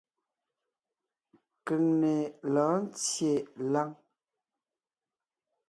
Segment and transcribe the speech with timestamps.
[1.65, 2.13] Keŋne
[2.53, 3.33] lɔ̌ɔn ńtyê
[3.71, 3.89] láŋ.